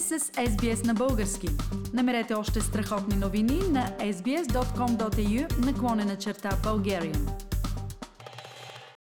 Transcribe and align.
сте 0.00 0.18
с 0.18 0.32
SBS 0.32 0.86
на 0.86 0.94
български. 0.94 1.46
Намерете 1.94 2.34
още 2.34 2.60
страхотни 2.60 3.16
новини 3.16 3.58
на 3.72 3.80
sbs.com.au 4.12 5.66
наклонена 5.66 6.16
черта 6.16 6.48
Bulgarian. 6.48 7.18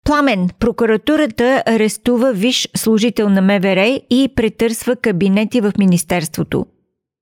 Пламен, 0.05 0.49
прокуратурата 0.59 1.63
арестува 1.67 2.33
виш 2.33 2.69
служител 2.75 3.29
на 3.29 3.41
МВР 3.41 3.99
и 4.09 4.29
претърсва 4.35 4.95
кабинети 4.95 5.61
в 5.61 5.71
Министерството. 5.77 6.65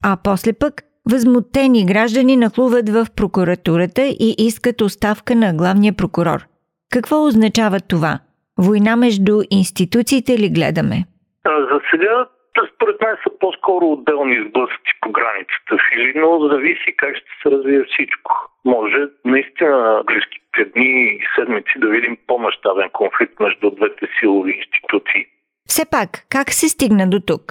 А 0.04 0.17
после 0.23 0.54
пък 0.54 0.73
възмутени 1.11 1.86
граждани 1.86 2.36
нахлуват 2.36 2.89
в 2.89 3.07
прокуратурата 3.15 4.05
и 4.05 4.36
искат 4.38 4.81
оставка 4.81 5.36
на 5.36 5.54
главния 5.54 5.93
прокурор. 5.93 6.45
Какво 6.91 7.25
означава 7.25 7.79
това? 7.79 8.20
Война 8.57 8.95
между 8.95 9.41
институциите 9.49 10.39
ли 10.39 10.50
гледаме? 10.50 11.06
За 11.45 11.79
сега 11.92 12.28
според 12.75 13.01
мен 13.01 13.15
са 13.23 13.39
по-скоро 13.39 13.85
отделни 13.85 14.45
сблъсъци 14.49 14.93
по 15.01 15.11
границата 15.11 15.77
Или, 15.95 16.13
но 16.15 16.47
зависи 16.47 16.95
как 16.97 17.15
ще 17.17 17.29
се 17.41 17.51
развие 17.51 17.83
всичко. 17.83 18.31
Може 18.65 19.07
наистина 19.25 20.03
близките 20.05 20.65
дни 20.65 21.15
и 21.15 21.21
седмици 21.35 21.73
да 21.77 21.87
видим 21.87 22.17
по-масштабен 22.27 22.89
конфликт 22.89 23.39
между 23.39 23.71
двете 23.71 24.07
силови 24.19 24.51
институции. 24.51 25.25
Все 25.67 25.83
пак, 25.91 26.09
как 26.29 26.47
се 26.49 26.69
стигна 26.69 27.09
до 27.09 27.19
тук? 27.19 27.43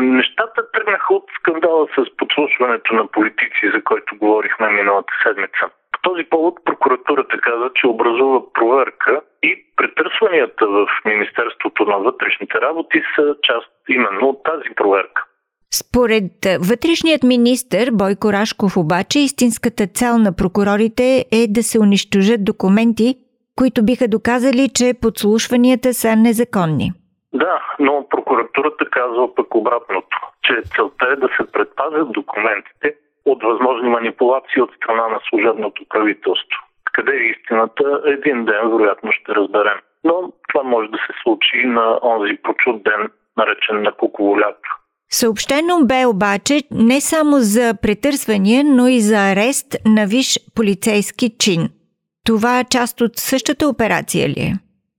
Нещата 0.00 0.70
тръгнаха 0.72 1.14
от 1.14 1.24
скандала 1.38 1.86
с 1.98 2.16
подслушването 2.16 2.94
на 2.94 3.06
политици, 3.06 3.70
за 3.74 3.84
който 3.84 4.16
говорихме 4.16 4.68
миналата 4.68 5.12
седмица. 5.22 5.64
По 6.02 6.10
този 6.10 6.24
повод 6.24 6.54
прокуратурата 6.64 7.38
каза, 7.40 7.70
че 7.74 7.86
образува 7.86 8.52
проверка 8.52 9.20
и 9.42 9.64
претърсванията 9.76 10.66
в 10.66 10.86
Министерството 11.04 11.84
на 11.84 11.98
вътрешните 11.98 12.60
работи 12.60 13.02
са 13.16 13.36
част 13.42 13.68
именно 13.88 14.28
от 14.28 14.42
тази 14.42 14.74
проверка. 14.76 15.24
Според 15.74 16.32
вътрешният 16.70 17.22
министр 17.22 17.78
Бойко 17.92 18.32
Рашков 18.32 18.76
обаче, 18.76 19.18
истинската 19.18 19.86
цел 19.86 20.18
на 20.18 20.36
прокурорите 20.36 21.24
е 21.32 21.46
да 21.48 21.62
се 21.62 21.80
унищожат 21.80 22.44
документи, 22.44 23.14
които 23.56 23.84
биха 23.84 24.08
доказали, 24.08 24.68
че 24.74 24.94
подслушванията 25.02 25.94
са 25.94 26.16
незаконни. 26.16 26.92
Да, 27.32 27.62
но 27.78 28.06
прокуратурата 28.10 28.84
казва 28.90 29.34
пък 29.34 29.54
обратното, 29.54 30.16
че 30.42 30.54
целта 30.76 31.06
е 31.12 31.16
да 31.16 31.28
се 31.36 31.52
предпазят 31.52 32.12
документите 32.12 32.94
от 33.32 33.42
възможни 33.42 33.88
манипулации 33.88 34.62
от 34.62 34.74
страна 34.76 35.08
на 35.08 35.20
служебното 35.28 35.84
правителство. 35.88 36.58
Къде 36.92 37.12
е 37.16 37.30
истината, 37.30 38.00
един 38.06 38.44
ден 38.44 38.70
вероятно 38.70 39.12
ще 39.12 39.34
разберем. 39.34 39.78
Но 40.04 40.32
това 40.48 40.62
може 40.62 40.88
да 40.88 40.98
се 40.98 41.12
случи 41.22 41.66
на 41.66 41.98
онзи 42.02 42.36
прочут 42.42 42.82
ден, 42.82 43.10
наречен 43.36 43.82
на 43.82 43.92
куково 43.92 44.40
лято. 44.40 44.70
Съобщено 45.10 45.86
бе 45.86 46.06
обаче 46.06 46.54
не 46.70 47.00
само 47.00 47.36
за 47.36 47.74
претърсвания, 47.82 48.64
но 48.64 48.88
и 48.88 49.00
за 49.00 49.16
арест 49.32 49.68
на 49.86 50.06
виш 50.06 50.28
полицейски 50.56 51.26
чин. 51.38 51.68
Това 52.26 52.60
е 52.60 52.68
част 52.70 53.00
от 53.00 53.16
същата 53.16 53.68
операция 53.68 54.28
ли 54.28 54.40
е? 54.50 54.52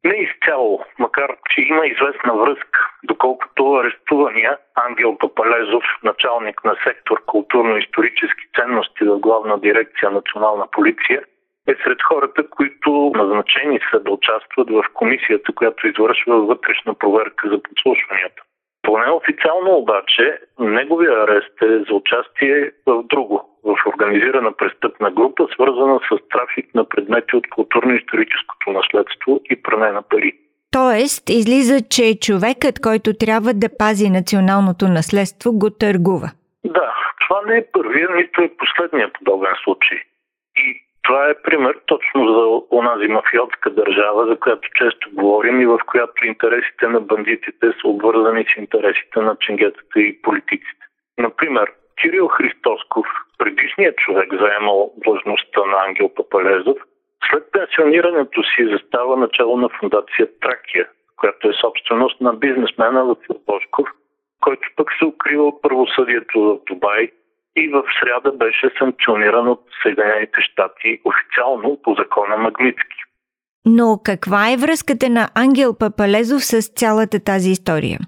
Не 0.09 0.15
изцяло, 0.15 0.79
макар 0.99 1.29
че 1.49 1.61
има 1.61 1.85
известна 1.85 2.33
връзка, 2.33 2.79
доколкото 3.03 3.48
арестувания 3.63 4.57
Ангел 4.75 5.17
Папалезов, 5.17 5.83
началник 6.03 6.63
на 6.63 6.75
сектор 6.83 7.23
културно-исторически 7.25 8.45
ценности 8.55 9.03
в 9.03 9.19
главна 9.19 9.59
дирекция 9.59 10.11
Национална 10.11 10.67
полиция, 10.71 11.21
е 11.67 11.75
сред 11.83 12.01
хората, 12.01 12.49
които 12.49 13.11
назначени 13.15 13.79
са 13.91 13.99
да 13.99 14.11
участват 14.11 14.69
в 14.69 14.83
комисията, 14.93 15.53
която 15.53 15.87
извършва 15.87 16.45
вътрешна 16.45 16.93
проверка 16.93 17.49
за 17.49 17.63
подслушванията. 17.63 18.41
Поне 18.81 19.11
официално 19.11 19.75
обаче, 19.75 20.39
неговия 20.59 21.23
арест 21.23 21.61
е 21.61 21.83
за 21.89 21.93
участие 21.93 22.71
в 22.85 23.03
друго, 23.03 23.59
в 23.63 23.75
организирана 23.87 24.51
престъпна 24.51 25.11
група, 25.11 25.47
свързана 25.53 25.99
с 25.99 26.27
трафик 26.29 26.75
на 26.75 26.89
предмети 26.89 27.35
от 27.35 27.47
културно-историческото 27.49 28.71
наследство 28.71 29.41
и 29.49 29.61
пране 29.61 29.91
на 29.91 30.01
пари. 30.01 30.33
Тоест, 30.71 31.29
излиза, 31.29 31.77
че 31.89 32.19
човекът, 32.19 32.75
който 32.87 33.09
трябва 33.13 33.51
да 33.53 33.77
пази 33.79 34.09
националното 34.09 34.85
наследство, 34.87 35.51
го 35.53 35.69
търгува. 35.69 36.29
Да, 36.63 36.93
това 37.21 37.41
не 37.47 37.57
е 37.57 37.67
първия, 37.71 38.09
нито 38.15 38.41
е 38.41 38.57
последния 38.57 39.13
подобен 39.13 39.55
случай. 39.63 39.97
И 40.57 40.83
това 41.03 41.29
е 41.29 41.41
пример 41.43 41.75
точно 41.85 42.19
за 42.33 42.43
онази 42.77 43.07
мафиотска 43.07 43.69
държава, 43.69 44.27
за 44.27 44.35
която 44.39 44.69
често 44.75 45.09
говорим 45.13 45.61
и 45.61 45.65
в 45.65 45.79
която 45.85 46.25
интересите 46.25 46.87
на 46.87 47.01
бандитите 47.01 47.67
са 47.81 47.87
обвързани 47.87 48.45
с 48.53 48.57
интересите 48.57 49.19
на 49.19 49.37
ченгетата 49.39 49.99
и 49.99 50.21
политиците. 50.21 50.85
Например, 51.17 51.71
Кирил 52.01 52.27
Христосков, 52.27 53.07
предишният 53.37 53.97
човек, 53.97 54.33
заемал 54.41 54.93
длъжността 54.97 55.61
на 55.65 55.77
Ангел 55.87 56.09
Папалезов, 56.15 56.77
след 57.31 57.43
пенсионирането 57.51 58.43
си 58.43 58.69
застава 58.71 59.17
начало 59.17 59.57
на 59.57 59.69
фундация 59.79 60.27
Тракия, 60.41 60.87
която 61.17 61.49
е 61.49 61.59
собственост 61.61 62.21
на 62.21 62.33
бизнесмена 62.33 63.05
Васил 63.05 63.35
Бошков, 63.47 63.87
който 64.41 64.69
пък 64.75 64.87
се 64.99 65.05
укрива 65.05 65.43
от 65.43 65.61
правосъдието 65.61 66.39
в 66.41 66.57
Дубай 66.67 67.11
и 67.55 67.67
в 67.67 67.83
сряда 67.99 68.31
беше 68.31 68.71
санкциониран 68.79 69.47
от 69.47 69.61
Съединените 69.83 70.41
щати 70.41 71.01
официално 71.05 71.79
по 71.83 71.93
закона 71.93 72.37
Магнитски. 72.37 72.99
Но 73.65 73.99
каква 74.05 74.51
е 74.53 74.57
връзката 74.57 75.09
на 75.09 75.29
Ангел 75.35 75.77
Папалезов 75.79 76.41
с 76.45 76.73
цялата 76.73 77.23
тази 77.23 77.49
история? 77.51 77.99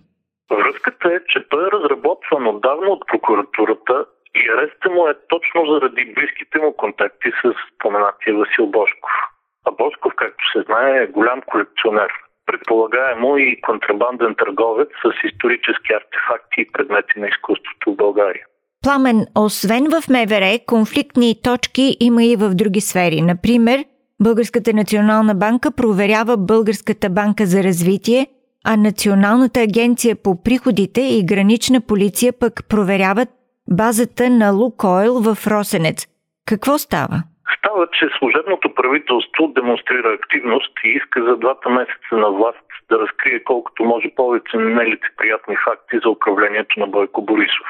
Връзката 0.51 1.07
е, 1.13 1.19
че 1.27 1.49
той 1.49 1.67
е 1.67 1.71
разработван 1.71 2.47
отдавна 2.47 2.87
от 2.87 3.07
прокуратурата 3.07 4.05
и 4.35 4.41
ареста 4.53 4.89
му 4.89 5.07
е 5.07 5.13
точно 5.27 5.65
заради 5.73 6.13
близките 6.15 6.59
му 6.59 6.73
контакти 6.73 7.29
с 7.41 7.53
споменатия 7.75 8.35
Васил 8.35 8.67
Бошков. 8.67 9.11
А 9.65 9.71
Бошков, 9.71 10.13
както 10.15 10.43
се 10.51 10.61
знае, 10.61 11.03
е 11.03 11.07
голям 11.07 11.41
колекционер. 11.41 12.11
Предполагаемо 12.45 13.37
и 13.37 13.61
контрабанден 13.61 14.35
търговец 14.35 14.89
с 15.03 15.27
исторически 15.27 15.93
артефакти 15.93 16.57
и 16.61 16.71
предмети 16.71 17.19
на 17.19 17.27
изкуството 17.27 17.91
в 17.91 17.95
България. 17.95 18.45
Пламен, 18.83 19.25
освен 19.37 19.85
в 19.91 20.09
МВР, 20.09 20.59
конфликтни 20.67 21.41
точки 21.43 21.97
има 21.99 22.23
и 22.23 22.35
в 22.35 22.49
други 22.55 22.81
сфери. 22.81 23.21
Например, 23.21 23.85
Българската 24.23 24.73
национална 24.73 25.35
банка 25.35 25.71
проверява 25.71 26.37
Българската 26.37 27.09
банка 27.09 27.45
за 27.45 27.63
развитие, 27.63 28.27
а 28.65 28.77
Националната 28.77 29.59
агенция 29.59 30.15
по 30.15 30.43
приходите 30.43 31.01
и 31.01 31.25
гранична 31.25 31.81
полиция 31.81 32.33
пък 32.39 32.53
проверяват 32.69 33.29
базата 33.69 34.29
на 34.29 34.51
Лукойл 34.51 35.13
в 35.13 35.47
Росенец. 35.47 36.07
Какво 36.47 36.77
става? 36.77 37.17
Става, 37.57 37.87
че 37.87 38.09
служебното 38.17 38.73
правителство 38.73 39.47
демонстрира 39.47 40.09
активност 40.09 40.71
и 40.83 40.87
иска 40.89 41.23
за 41.23 41.37
двата 41.37 41.69
месеца 41.69 42.13
на 42.13 42.31
власт 42.31 42.67
да 42.89 42.99
разкрие 42.99 43.43
колкото 43.43 43.83
може 43.83 44.15
повече 44.15 44.57
нелицеприятни 44.57 45.55
факти 45.65 45.99
за 46.03 46.09
управлението 46.09 46.79
на 46.79 46.87
Бойко 46.87 47.21
Борисов. 47.21 47.67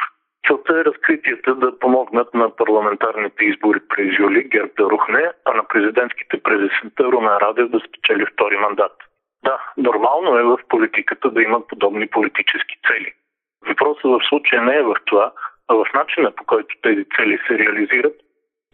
Целта 0.48 0.80
е 0.80 0.86
разкритията 0.86 1.56
да 1.56 1.80
помогнат 1.80 2.34
на 2.34 2.56
парламентарните 2.56 3.46
избори 3.46 3.80
през 3.90 4.20
юли 4.20 4.44
ГЕРБ 4.44 4.72
да 4.78 4.84
рухне, 4.84 5.32
а 5.46 5.54
на 5.54 5.64
президентските 5.68 6.44
през 6.44 6.72
есента 6.72 7.04
Румен 7.04 7.38
Радев 7.42 7.70
да 7.70 7.80
спечели 7.80 8.26
втори 8.26 8.58
мандат. 8.58 8.92
Да, 9.44 9.58
нормално 9.78 10.38
е 10.38 10.44
в 10.44 10.58
политиката 10.70 11.32
да 11.32 11.42
има 11.42 11.68
подобни 11.68 12.08
политически 12.08 12.76
цели. 12.88 13.14
Въпросът 13.68 14.12
в 14.12 14.20
случая 14.30 14.62
не 14.62 14.76
е 14.76 14.84
в 14.84 14.96
това, 15.06 15.32
а 15.72 15.74
в 15.76 15.94
начина 15.94 16.32
по 16.32 16.44
който 16.46 16.76
тези 16.82 17.06
цели 17.16 17.38
се 17.48 17.58
реализират 17.58 18.16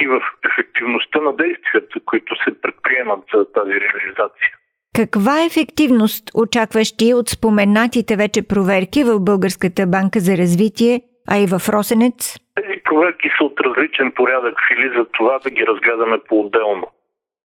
и 0.01 0.07
в 0.07 0.21
ефективността 0.49 1.21
на 1.21 1.35
действията, 1.35 1.99
които 2.05 2.35
се 2.43 2.61
предприемат 2.61 3.19
за 3.33 3.51
тази 3.51 3.71
реализация. 3.71 4.51
Каква 4.95 5.45
ефективност 5.45 6.23
очакваш 6.35 6.97
ти 6.97 7.13
от 7.13 7.29
споменатите 7.29 8.15
вече 8.15 8.47
проверки 8.47 9.03
в 9.03 9.19
Българската 9.19 9.87
банка 9.87 10.19
за 10.19 10.37
развитие 10.37 11.01
а 11.31 11.37
и 11.37 11.45
в 11.47 11.69
Росенец? 11.73 12.19
Тези 12.55 12.81
проверки 12.83 13.29
са 13.37 13.43
от 13.43 13.59
различен 13.59 14.11
порядък, 14.11 14.55
Фили, 14.67 14.89
за 14.97 15.05
това 15.05 15.39
да 15.39 15.49
ги 15.49 15.67
разгледаме 15.67 16.17
по-отделно. 16.29 16.87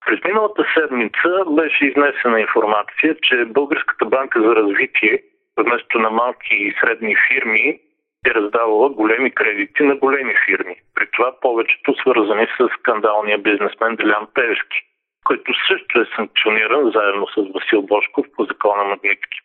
През 0.06 0.24
миналата 0.24 0.64
седмица 0.74 1.30
беше 1.50 1.86
изнесена 1.86 2.40
информация, 2.40 3.16
че 3.22 3.44
Българската 3.44 4.04
банка 4.04 4.40
за 4.42 4.56
развитие 4.56 5.22
вместо 5.56 5.98
на 5.98 6.10
малки 6.10 6.54
и 6.54 6.74
средни 6.80 7.16
фирми 7.28 7.80
е 8.26 8.34
раздавала 8.34 8.88
големи 8.90 9.30
кредити 9.30 9.82
на 9.82 9.96
големи 9.96 10.34
фирми. 10.46 10.76
При 10.94 11.10
това 11.10 11.40
повечето 11.40 11.94
свързани 11.94 12.46
с 12.56 12.68
скандалния 12.78 13.38
бизнесмен 13.38 13.96
Делян 13.96 14.26
Певски, 14.34 14.78
който 15.24 15.52
също 15.68 16.00
е 16.00 16.06
санкциониран 16.16 16.90
заедно 16.90 17.26
с 17.26 17.52
Васил 17.54 17.82
Бошков 17.82 18.26
по 18.36 18.44
закона 18.44 18.84
Магнитски. 18.84 19.38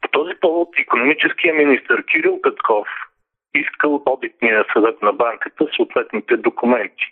По 0.00 0.08
този 0.08 0.34
повод 0.40 0.68
економическия 0.78 1.54
министр 1.54 2.02
Кирил 2.02 2.40
Петков 2.42 2.88
искал 3.54 3.94
от 3.94 4.02
одитния 4.06 4.64
съвет 4.72 5.02
на 5.02 5.12
банката 5.12 5.66
съответните 5.76 6.36
документи. 6.36 7.04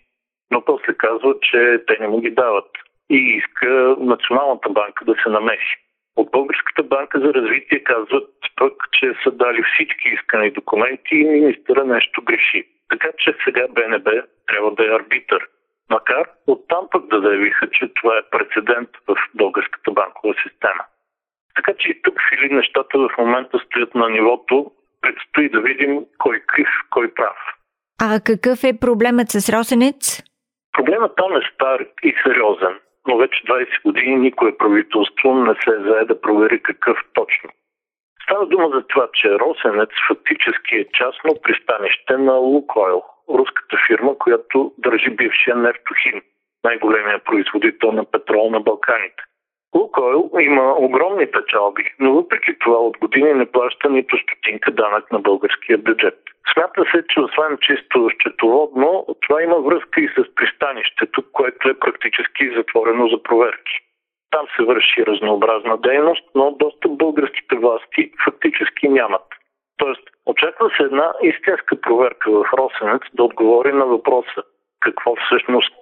Но 0.50 0.64
после 0.64 0.94
казва, 0.94 1.34
че 1.42 1.82
те 1.86 1.96
не 2.00 2.08
му 2.08 2.20
ги 2.20 2.30
дават 2.30 2.70
и 3.10 3.16
иска 3.16 3.96
Националната 3.98 4.68
банка 4.68 5.04
да 5.04 5.14
се 5.22 5.28
намеси. 5.28 5.76
От 6.20 6.30
Българската 6.30 6.82
банка 6.82 7.20
за 7.20 7.34
развитие 7.34 7.84
казват 7.84 8.30
пък, 8.56 8.74
че 8.92 9.06
са 9.22 9.30
дали 9.30 9.62
всички 9.62 10.08
искани 10.08 10.50
документи 10.50 11.14
и 11.14 11.24
министъра 11.24 11.84
нещо 11.84 12.22
греши. 12.24 12.64
Така 12.90 13.08
че 13.18 13.34
сега 13.44 13.68
БНБ 13.68 14.10
трябва 14.46 14.74
да 14.74 14.84
е 14.84 14.96
арбитър. 14.96 15.48
Макар 15.90 16.24
оттам 16.46 16.84
пък 16.90 17.06
да 17.06 17.20
заявиха, 17.20 17.70
че 17.70 17.94
това 17.94 18.18
е 18.18 18.28
прецедент 18.30 18.88
в 19.08 19.16
българската 19.34 19.90
банкова 19.90 20.34
система. 20.42 20.84
Така 21.56 21.72
че 21.78 21.88
и 21.88 22.02
тук 22.02 22.14
фили 22.28 22.54
нещата 22.54 22.98
в 22.98 23.10
момента 23.18 23.58
стоят 23.58 23.94
на 23.94 24.08
нивото. 24.08 24.70
Предстои 25.00 25.48
да 25.48 25.60
видим 25.60 26.04
кой 26.18 26.40
крив, 26.46 26.68
кой 26.90 27.14
прав. 27.14 27.36
А 28.02 28.20
какъв 28.26 28.64
е 28.64 28.80
проблемът 28.80 29.30
с 29.30 29.52
Росенец? 29.52 30.22
Проблемът 30.72 31.16
там 31.16 31.36
е 31.36 31.40
стар 31.54 31.80
и 32.02 32.14
сериозен, 32.22 32.78
но 33.08 33.16
вече 33.16 33.44
20 33.44 33.82
години 33.84 34.16
никое 34.16 34.56
правителство 34.56 35.34
не 35.34 35.54
се 35.54 35.82
зае 35.88 36.04
да 36.04 36.20
провери 36.20 36.62
какъв 36.62 36.98
точно. 37.14 37.50
Става 38.24 38.46
дума 38.46 38.68
за 38.74 38.86
това, 38.86 39.08
че 39.14 39.38
Росенец 39.38 39.90
фактически 40.08 40.76
е 40.76 40.92
частно 40.92 41.34
пристанище 41.42 42.16
на 42.16 42.32
Лукойл, 42.32 43.02
руската 43.28 43.76
фирма, 43.86 44.18
която 44.18 44.72
държи 44.78 45.10
бившия 45.10 45.56
нефтохим, 45.56 46.22
най-големия 46.64 47.18
производител 47.24 47.92
на 47.92 48.04
петрол 48.04 48.50
на 48.50 48.60
Балканите. 48.60 49.22
Лукойл 49.74 50.30
има 50.40 50.74
огромни 50.78 51.26
печалби, 51.26 51.94
но 52.00 52.14
въпреки 52.14 52.58
това 52.58 52.78
от 52.78 52.98
години 52.98 53.32
не 53.34 53.46
плаща 53.52 53.90
нито 53.90 54.16
стотинка 54.18 54.70
данък 54.70 55.12
на 55.12 55.18
българския 55.18 55.78
бюджет. 55.78 56.18
Смята 56.52 56.84
се, 56.90 57.04
че 57.08 57.20
освен 57.20 57.58
чисто 57.60 58.10
счетоводно, 58.10 59.06
това 59.20 59.42
има 59.42 59.58
връзка 59.58 60.00
и 60.00 60.08
с 60.08 60.34
пристанището, 60.34 61.22
което 61.32 61.68
е 61.68 61.78
практически 61.78 62.54
затворено 62.56 63.08
за 63.08 63.22
проверки. 63.22 63.74
Там 64.30 64.46
се 64.56 64.62
върши 64.62 65.06
разнообразна 65.06 65.78
дейност, 65.78 66.24
но 66.34 66.50
доста 66.50 66.88
българските 66.88 67.56
власти 67.56 68.12
фактически 68.24 68.88
нямат. 68.88 69.26
Тоест, 69.76 70.02
очаква 70.26 70.70
се 70.76 70.82
една 70.82 71.12
истинска 71.22 71.80
проверка 71.80 72.30
в 72.30 72.44
Росенец 72.58 73.02
да 73.14 73.24
отговори 73.24 73.72
на 73.72 73.86
въпроса 73.86 74.42
какво 74.80 75.16
всъщност 75.16 75.74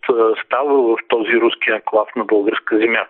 става 0.44 0.82
в 0.82 0.98
този 1.08 1.40
руски 1.40 1.70
анклав 1.70 2.08
на 2.16 2.24
българска 2.24 2.78
земя. 2.78 3.06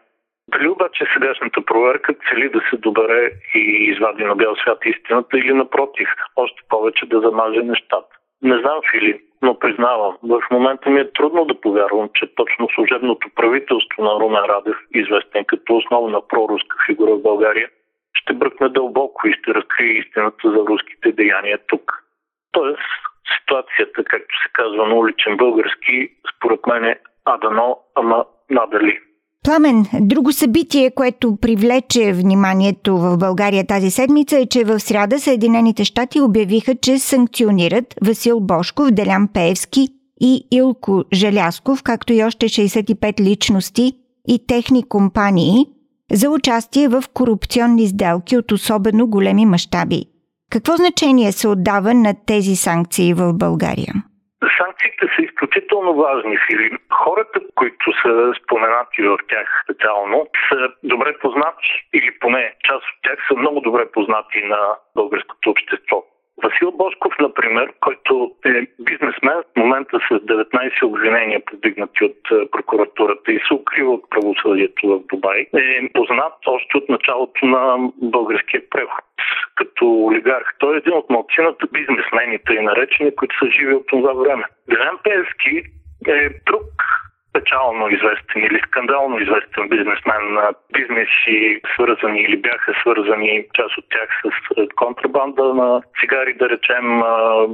Дали 0.48 0.68
обаче 0.68 1.04
сегашната 1.12 1.64
проверка 1.64 2.14
цели 2.14 2.48
да 2.48 2.60
се 2.70 2.76
добере 2.76 3.32
и 3.54 3.58
извади 3.92 4.24
на 4.24 4.34
бял 4.34 4.56
свят 4.56 4.78
истината 4.84 5.38
или 5.38 5.54
напротив, 5.54 6.08
още 6.36 6.62
повече 6.68 7.06
да 7.06 7.20
замаже 7.20 7.62
нещата? 7.62 8.16
Не 8.42 8.58
знам, 8.58 8.80
Фили, 8.90 9.20
но 9.42 9.58
признавам, 9.58 10.16
в 10.22 10.42
момента 10.50 10.90
ми 10.90 11.00
е 11.00 11.12
трудно 11.12 11.44
да 11.44 11.60
повярвам, 11.60 12.10
че 12.14 12.34
точно 12.34 12.68
служебното 12.74 13.28
правителство 13.34 14.02
на 14.02 14.20
Румен 14.20 14.44
Радев, 14.44 14.76
известен 14.94 15.44
като 15.44 15.76
основна 15.76 16.28
проруска 16.28 16.76
фигура 16.86 17.14
в 17.14 17.22
България, 17.22 17.68
ще 18.14 18.32
бръкне 18.32 18.68
дълбоко 18.68 19.28
и 19.28 19.32
ще 19.32 19.54
разкрие 19.54 19.92
истината 19.92 20.50
за 20.50 20.58
руските 20.58 21.12
деяния 21.12 21.58
тук. 21.66 21.92
Тоест, 22.52 22.78
ситуацията, 23.40 24.04
както 24.04 24.42
се 24.42 24.48
казва 24.52 24.86
на 24.88 24.94
уличен 24.94 25.36
български, 25.36 26.08
според 26.36 26.66
мен 26.66 26.84
е 26.84 27.00
адано, 27.24 27.78
ама 27.94 28.24
надали. 28.50 29.00
Пламен, 29.44 29.86
друго 30.00 30.32
събитие, 30.32 30.90
което 30.90 31.36
привлече 31.36 32.12
вниманието 32.12 32.98
в 32.98 33.16
България 33.16 33.66
тази 33.66 33.90
седмица 33.90 34.38
е, 34.38 34.46
че 34.46 34.64
в 34.64 34.80
сряда 34.80 35.20
Съединените 35.20 35.84
щати 35.84 36.20
обявиха, 36.20 36.74
че 36.74 36.98
санкционират 36.98 37.94
Васил 38.04 38.40
Бошков, 38.40 38.90
Делян 38.90 39.28
Пеевски 39.28 39.88
и 40.20 40.46
Илко 40.50 41.04
Желясков, 41.12 41.82
както 41.82 42.12
и 42.12 42.24
още 42.24 42.48
65 42.48 43.20
личности 43.20 43.92
и 44.28 44.46
техни 44.46 44.82
компании 44.82 45.66
за 46.12 46.30
участие 46.30 46.88
в 46.88 47.04
корупционни 47.14 47.86
сделки 47.86 48.36
от 48.36 48.52
особено 48.52 49.06
големи 49.06 49.46
мащаби. 49.46 50.04
Какво 50.50 50.76
значение 50.76 51.32
се 51.32 51.48
отдава 51.48 51.94
на 51.94 52.14
тези 52.26 52.56
санкции 52.56 53.14
в 53.14 53.32
България? 53.32 54.04
Санкциите 54.98 55.14
са 55.16 55.22
изключително 55.22 55.94
важни, 55.94 56.38
Фили. 56.46 56.70
Хората, 56.90 57.40
които 57.54 57.92
са 58.02 58.32
споменати 58.42 59.02
в 59.02 59.18
тях 59.28 59.62
специално, 59.64 60.26
са 60.48 60.68
добре 60.82 61.18
познати 61.18 61.68
или 61.94 62.18
поне 62.20 62.54
част 62.64 62.82
от 62.82 63.02
тях 63.02 63.18
са 63.28 63.34
много 63.36 63.60
добре 63.60 63.90
познати 63.90 64.42
на 64.44 64.58
българското 64.94 65.50
общество. 65.50 66.04
Васил 66.42 66.72
Бошков, 66.72 67.14
например, 67.20 67.72
който 67.80 68.30
е 68.44 68.66
бизнесмен 68.80 69.42
в 69.42 69.56
момента 69.56 69.98
с 69.98 70.14
19 70.14 70.82
обвинения, 70.82 71.44
повдигнати 71.44 72.04
от 72.04 72.30
е, 72.32 72.50
прокуратурата 72.50 73.32
и 73.32 73.40
се 73.48 73.54
укрива 73.54 73.92
от 73.92 74.10
правосъдието 74.10 74.88
в 74.88 75.00
Дубай, 75.06 75.46
е 75.54 75.92
познат 75.94 76.34
още 76.46 76.76
от 76.76 76.88
началото 76.88 77.46
на 77.46 77.90
българския 78.02 78.62
преход 78.70 79.04
като 79.78 80.04
олигарх. 80.04 80.54
Той 80.58 80.74
е 80.74 80.78
един 80.78 80.92
от 80.92 81.10
малцината 81.10 81.66
бизнесмените 81.72 82.52
и 82.52 82.62
наречени, 82.62 83.16
които 83.16 83.38
са 83.38 83.50
живи 83.50 83.74
от 83.74 83.86
това 83.86 84.12
време. 84.12 84.44
Делян 84.68 84.98
Певски 85.04 85.62
е 86.08 86.28
друг 86.46 86.64
печално 87.32 87.88
известен 87.88 88.42
или 88.44 88.60
скандално 88.66 89.18
известен 89.18 89.68
бизнесмен 89.68 90.32
на 90.32 90.52
бизнеси, 90.72 91.60
свързани 91.74 92.20
или 92.20 92.36
бяха 92.36 92.74
свързани 92.80 93.44
част 93.54 93.78
от 93.78 93.84
тях 93.90 94.08
с 94.24 94.74
контрабанда 94.76 95.54
на 95.54 95.82
цигари, 96.00 96.34
да 96.34 96.48
речем, 96.48 97.02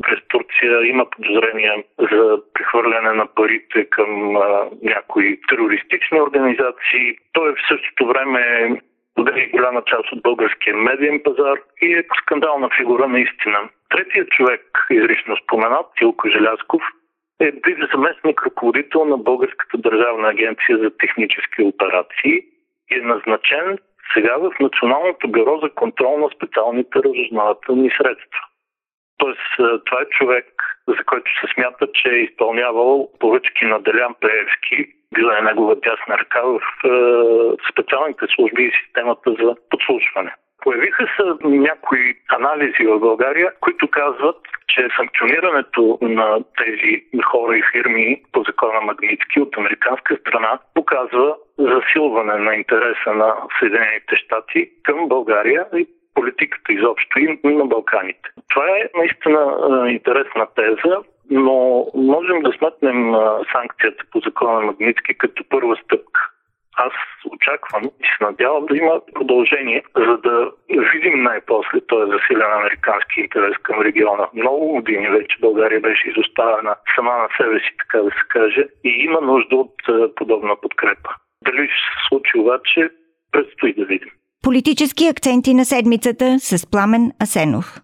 през 0.03 0.19
Турция. 0.29 0.87
Има 0.87 1.11
подозрения 1.11 1.75
за 1.99 2.39
прехвърляне 2.55 3.13
на 3.13 3.27
парите 3.35 3.85
към 3.91 4.37
някои 4.83 5.41
терористични 5.49 6.21
организации. 6.21 7.17
Той 7.33 7.53
в 7.53 7.67
същото 7.69 8.07
време 8.07 8.71
отдели 9.19 9.51
голяма 9.51 9.83
част 9.87 10.13
от 10.13 10.23
българския 10.23 10.77
медиен 10.77 11.21
пазар 11.25 11.59
и 11.83 11.95
е 11.95 12.05
скандална 12.23 12.69
фигура 12.77 13.09
наистина. 13.09 13.59
Третият 13.91 14.29
човек, 14.29 14.87
изрично 14.91 15.37
споменат, 15.37 15.87
Тилко 15.97 16.29
Желясков, 16.29 16.83
е 17.41 17.53
бив 17.53 17.79
заместник 17.95 18.43
ръководител 18.47 19.05
на 19.05 19.19
Българската 19.19 19.79
държавна 19.79 20.29
агенция 20.29 20.79
за 20.79 20.91
технически 20.97 21.63
операции 21.63 22.37
и 22.91 22.95
е 22.95 23.01
назначен 23.01 23.79
сега 24.15 24.37
в 24.37 24.53
Националното 24.61 25.29
бюро 25.29 25.59
за 25.59 25.71
контрол 25.71 26.19
на 26.19 26.29
специалните 26.37 26.99
разузнавателни 26.99 27.91
средства. 27.91 28.41
Тоест, 29.19 29.41
е, 29.59 29.85
това 29.85 30.01
е 30.01 30.09
човек, 30.19 30.47
за 30.89 31.05
който 31.05 31.31
се 31.41 31.53
смята, 31.55 31.87
че 31.95 32.09
е 32.09 32.23
изпълнявал 32.23 33.09
поръчки 33.21 33.65
на 33.65 33.81
Делян 33.81 34.15
Пеевски, 34.21 34.93
била 35.15 35.39
е 35.39 35.43
негова 35.43 35.81
тясна 35.81 36.19
ръка 36.19 36.43
в 36.43 36.59
е, 36.59 36.91
специалните 37.73 38.27
служби 38.35 38.63
и 38.63 38.73
системата 38.85 39.31
за 39.43 39.57
подслушване. 39.71 40.35
Появиха 40.63 41.07
се 41.17 41.47
някои 41.49 42.15
анализи 42.29 42.87
в 42.87 42.99
България, 42.99 43.53
които 43.61 43.89
казват, 43.89 44.37
че 44.69 44.89
санкционирането 44.97 45.99
на 46.03 46.39
тези 46.65 47.05
хора 47.25 47.59
и 47.59 47.63
фирми 47.73 48.23
по 48.33 48.43
закона 48.43 48.81
Магнитски 48.81 49.41
от 49.41 49.57
американска 49.59 50.17
страна 50.17 50.59
показва 50.75 51.37
засилване 51.59 52.35
на 52.39 52.55
интереса 52.55 53.13
на 53.15 53.35
Съединените 53.59 54.17
щати 54.17 54.71
към 54.83 55.09
България 55.09 55.67
и 55.77 55.87
политиката 56.15 56.73
изобщо 56.73 57.19
и 57.19 57.39
на 57.45 57.67
Балканите. 57.67 58.29
Това 58.51 58.67
е 58.69 58.89
наистина 58.97 59.41
интересна 59.91 60.47
теза, 60.55 60.97
но 61.31 61.87
можем 61.95 62.43
да 62.43 62.53
сметнем 62.53 63.15
санкцията 63.53 64.05
по 64.13 64.21
закона 64.21 64.61
Магнитски 64.61 65.15
като 65.15 65.45
първа 65.49 65.77
стъпка 65.85 66.31
аз 66.77 66.93
очаквам 67.33 67.85
и 67.85 68.05
се 68.05 68.25
надявам 68.25 68.67
да 68.67 68.77
има 68.77 69.01
продължение, 69.15 69.83
за 69.97 70.17
да 70.17 70.51
видим 70.93 71.23
най-после 71.23 71.81
този 71.81 72.11
засилен 72.13 72.53
американски 72.53 73.21
интерес 73.21 73.57
към 73.63 73.81
региона. 73.81 74.29
Много 74.35 74.69
години 74.69 75.09
вече 75.09 75.37
България 75.41 75.81
беше 75.81 76.09
изоставена 76.09 76.75
сама 76.97 77.13
на 77.13 77.29
себе 77.37 77.59
си, 77.59 77.71
така 77.79 77.99
да 77.99 78.11
се 78.11 78.25
каже, 78.29 78.67
и 78.85 78.89
има 78.89 79.21
нужда 79.21 79.57
от 79.57 79.75
е, 79.89 80.15
подобна 80.15 80.57
подкрепа. 80.63 81.11
Дали 81.45 81.69
ще 81.69 81.75
се 81.75 82.09
случи 82.09 82.39
обаче, 82.39 82.91
предстои 83.33 83.75
да 83.75 83.85
видим. 83.85 84.11
Политически 84.43 85.09
акценти 85.09 85.55
на 85.55 85.65
седмицата 85.65 86.39
с 86.39 86.71
Пламен 86.71 87.13
Асенов. 87.23 87.84